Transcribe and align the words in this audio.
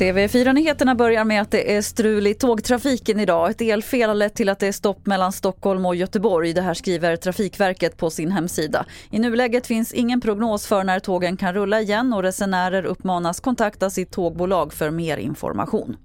TV4-nyheterna 0.00 0.94
börjar 0.94 1.24
med 1.24 1.42
att 1.42 1.50
det 1.50 1.76
är 1.76 1.82
strul 1.82 2.26
i 2.26 2.34
tågtrafiken 2.34 3.20
idag. 3.20 3.50
Ett 3.50 3.60
elfel 3.60 4.08
har 4.08 4.14
lett 4.14 4.34
till 4.34 4.48
att 4.48 4.58
det 4.58 4.66
är 4.66 4.72
stopp 4.72 5.06
mellan 5.06 5.32
Stockholm 5.32 5.86
och 5.86 5.96
Göteborg. 5.96 6.52
Det 6.52 6.62
här 6.62 6.74
skriver 6.74 7.16
Trafikverket 7.16 7.96
på 7.96 8.10
sin 8.10 8.30
hemsida. 8.30 8.86
I 9.10 9.18
nuläget 9.18 9.66
finns 9.66 9.92
ingen 9.92 10.20
prognos 10.20 10.66
för 10.66 10.84
när 10.84 11.00
tågen 11.00 11.36
kan 11.36 11.54
rulla 11.54 11.80
igen 11.80 12.12
och 12.12 12.22
resenärer 12.22 12.84
uppmanas 12.84 13.40
kontakta 13.40 13.90
sitt 13.90 14.10
tågbolag 14.10 14.72
för 14.72 14.90
mer 14.90 15.16
information. 15.16 15.96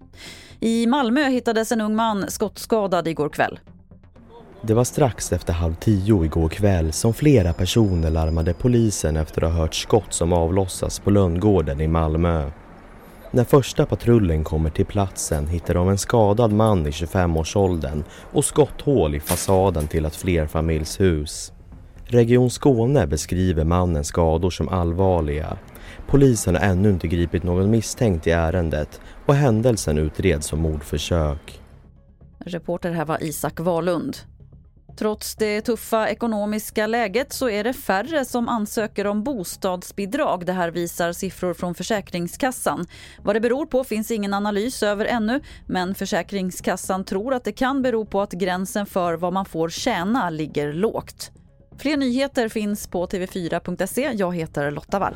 I 0.60 0.88
Malmö 0.88 1.30
hittades 1.30 1.72
en 1.72 1.82
ung 1.82 1.96
man 1.96 2.32
skottskadad 2.32 3.08
igår 3.08 3.30
kväll. 3.30 3.60
Det 4.68 4.74
var 4.74 4.84
strax 4.84 5.34
efter 5.34 5.54
halv 5.54 5.76
tio 5.76 6.26
igår 6.26 6.50
kväll 6.50 6.92
som 6.92 7.14
flera 7.14 7.54
personer 7.54 8.10
larmade 8.10 8.54
polisen 8.54 9.18
efter 9.18 9.44
att 9.44 9.52
ha 9.52 9.60
hört 9.60 9.74
skott 9.74 10.14
som 10.14 10.34
avlossas 10.34 11.00
på 11.00 11.10
Lönngården 11.10 11.82
i 11.82 11.88
Malmö. 11.88 12.52
När 13.32 13.44
första 13.44 13.86
patrullen 13.86 14.44
kommer 14.44 14.70
till 14.70 14.86
platsen 14.86 15.48
hittar 15.48 15.74
de 15.74 15.90
en 15.90 15.98
skadad 15.98 16.52
man 16.52 16.88
i 16.88 16.90
25-årsåldern 16.90 18.04
och 18.32 18.46
skotthål 18.46 19.16
i 19.16 19.20
fasaden 19.20 19.88
till 19.88 20.06
ett 20.06 20.16
flerfamiljshus. 20.16 21.54
Region 22.06 22.50
Skåne 22.50 23.08
beskriver 23.08 23.64
mannens 23.64 24.08
skador 24.08 24.50
som 24.50 24.70
allvarliga. 24.70 25.58
Polisen 26.08 26.56
har 26.56 26.62
ännu 26.62 26.90
inte 26.90 27.08
gripit 27.08 27.44
någon 27.44 27.72
misstänkt 27.72 28.28
i 28.28 28.32
ärendet 28.32 29.02
och 29.26 29.36
händelsen 29.36 29.98
utreds 29.98 30.48
som 30.48 30.60
mordförsök. 30.60 31.62
Reporter 32.40 32.92
här 32.92 33.06
var 33.06 33.24
Isak 33.24 33.60
Wahlund. 33.60 34.18
Trots 34.96 35.36
det 35.36 35.62
tuffa 35.62 36.10
ekonomiska 36.10 36.88
läget 36.88 37.34
så 37.34 37.50
är 37.50 37.64
det 37.64 37.74
färre 37.74 38.26
som 38.26 38.50
ansöker 38.50 39.08
om 39.08 39.24
bostadsbidrag. 39.24 40.46
Det 40.46 40.54
här 40.54 40.72
visar 40.72 41.12
siffror 41.12 41.54
från 41.54 41.76
Försäkringskassan. 41.76 42.86
Vad 43.24 43.36
det 43.36 43.40
beror 43.40 43.66
på 43.66 43.84
finns 43.84 44.12
ingen 44.12 44.34
analys 44.34 44.84
över 44.84 45.06
ännu 45.06 45.42
men 45.68 45.96
Försäkringskassan 45.96 47.04
tror 47.04 47.34
att 47.34 47.44
det 47.44 47.52
kan 47.52 47.82
bero 47.82 48.06
på 48.06 48.22
att 48.22 48.32
gränsen 48.32 48.86
för 48.86 49.14
vad 49.14 49.34
man 49.34 49.46
får 49.46 49.70
tjäna 49.70 50.30
ligger 50.30 50.74
lågt. 50.74 51.32
Fler 51.78 51.98
nyheter 51.98 52.50
finns 52.50 52.88
på 52.88 53.06
tv4.se. 53.06 54.12
Jag 54.14 54.36
heter 54.36 54.72
Lotta 54.72 55.00
Wall. 55.00 55.16